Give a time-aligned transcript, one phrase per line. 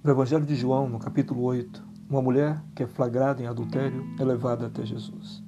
[0.00, 4.24] No Evangelho de João, no capítulo 8, uma mulher que é flagrada em adultério é
[4.24, 5.42] levada até Jesus.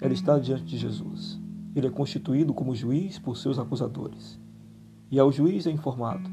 [0.00, 1.38] Ela está diante de Jesus.
[1.74, 4.40] Ele é constituído como juiz por seus acusadores.
[5.10, 6.30] E ao juiz é informado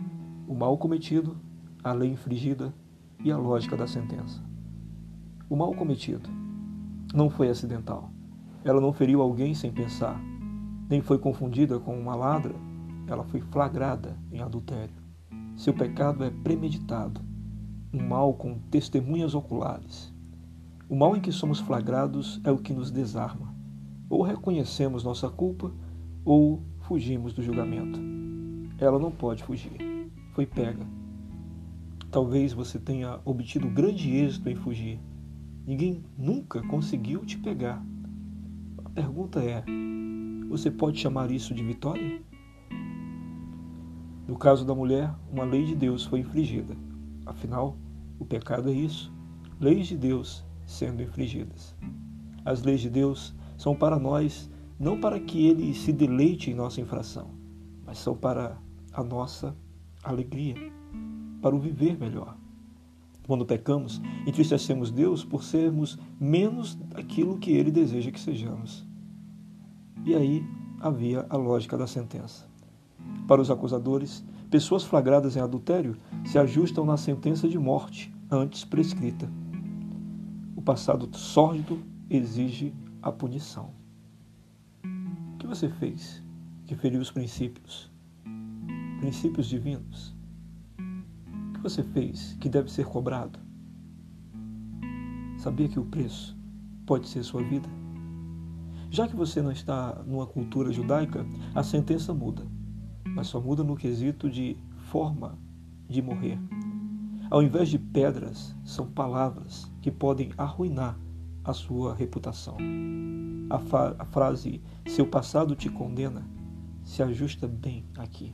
[0.47, 1.35] o mal cometido,
[1.83, 2.73] a lei infringida
[3.21, 4.41] e a lógica da sentença.
[5.49, 6.29] O mal cometido
[7.13, 8.09] não foi acidental.
[8.63, 10.17] Ela não feriu alguém sem pensar,
[10.89, 12.55] nem foi confundida com uma ladra.
[13.05, 14.95] Ela foi flagrada em adultério.
[15.57, 17.32] Seu pecado é premeditado,
[17.93, 20.11] um mal com testemunhas oculares.
[20.89, 23.53] O mal em que somos flagrados é o que nos desarma.
[24.09, 25.71] Ou reconhecemos nossa culpa,
[26.25, 27.99] ou fugimos do julgamento.
[28.79, 30.09] Ela não pode fugir.
[30.33, 30.85] Foi pega.
[32.09, 34.99] Talvez você tenha obtido grande êxito em fugir.
[35.65, 37.83] Ninguém nunca conseguiu te pegar.
[38.83, 39.63] A pergunta é:
[40.49, 42.21] você pode chamar isso de vitória?
[44.27, 46.75] No caso da mulher, uma lei de Deus foi infligida.
[47.25, 47.77] Afinal,
[48.19, 49.13] o pecado é isso:
[49.59, 51.75] leis de Deus sendo infligidas.
[52.45, 56.81] As leis de Deus são para nós não para que ele se deleite em nossa
[56.81, 57.31] infração,
[57.85, 58.57] mas são para
[58.91, 59.55] a nossa
[60.03, 60.55] alegria,
[61.41, 62.37] para o viver melhor.
[63.25, 68.85] Quando pecamos, entristecemos Deus por sermos menos daquilo que ele deseja que sejamos.
[70.05, 70.43] E aí
[70.81, 72.52] havia a lógica da sentença.
[73.27, 79.29] Para os acusadores, pessoas flagradas em adultério se ajustam na sentença de morte antes prescrita.
[80.55, 81.79] O passado sórdido
[82.09, 83.71] exige a punição.
[85.33, 86.23] O que você fez
[86.65, 87.91] que feriu os princípios?
[88.99, 90.15] Princípios divinos?
[90.77, 93.39] O que você fez que deve ser cobrado?
[95.37, 96.37] Sabia que o preço
[96.85, 97.67] pode ser sua vida?
[98.89, 102.47] Já que você não está numa cultura judaica, a sentença muda,
[103.15, 104.57] mas só muda no quesito de
[104.89, 105.37] forma
[105.87, 106.39] de morrer.
[107.29, 110.97] Ao invés de pedras, são palavras que podem arruinar
[111.43, 112.57] a sua reputação.
[113.49, 116.25] A, a frase seu passado te condena
[116.83, 118.33] se ajusta bem aqui.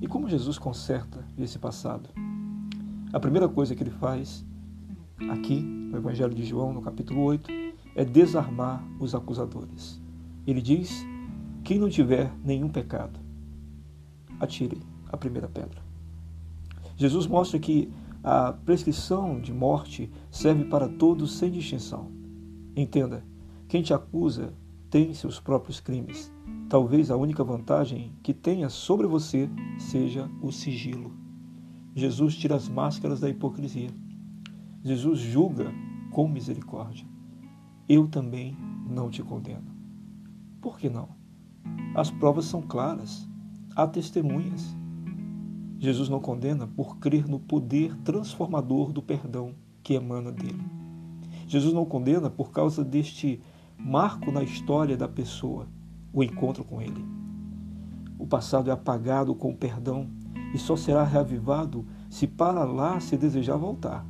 [0.00, 2.08] E como Jesus conserta esse passado?
[3.12, 4.44] A primeira coisa que ele faz
[5.30, 7.50] aqui no Evangelho de João, no capítulo 8,
[7.94, 10.00] é desarmar os acusadores.
[10.46, 11.04] Ele diz:
[11.62, 13.19] quem não tiver nenhum pecado,
[14.40, 15.80] atire a primeira pedra.
[16.96, 17.92] Jesus mostra que
[18.24, 22.10] a prescrição de morte serve para todos sem distinção.
[22.74, 23.24] Entenda,
[23.68, 24.52] quem te acusa
[24.90, 26.32] tem seus próprios crimes.
[26.68, 31.12] Talvez a única vantagem que tenha sobre você seja o sigilo.
[31.94, 33.90] Jesus tira as máscaras da hipocrisia.
[34.82, 35.72] Jesus julga
[36.10, 37.06] com misericórdia
[37.90, 38.56] eu também
[38.88, 39.66] não te condeno.
[40.60, 41.08] Por que não?
[41.92, 43.28] As provas são claras,
[43.74, 44.76] há testemunhas.
[45.78, 50.62] Jesus não condena por crer no poder transformador do perdão que emana dele.
[51.46, 53.40] Jesus não condena por causa deste
[53.78, 55.66] marco na história da pessoa,
[56.12, 57.04] o encontro com ele.
[58.18, 60.08] O passado é apagado com o perdão
[60.54, 64.06] e só será reavivado se para lá se desejar voltar.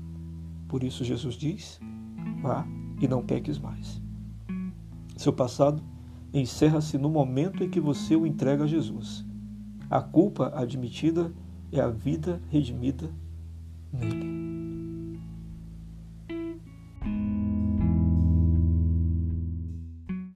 [0.66, 1.80] Por isso Jesus diz:
[2.42, 2.66] vá
[3.00, 4.02] e não peques mais.
[5.16, 5.82] Seu passado
[6.32, 9.24] encerra-se no momento em que você o entrega a Jesus.
[9.90, 11.32] A culpa admitida
[11.72, 13.10] é a vida redimida
[13.92, 14.29] nele.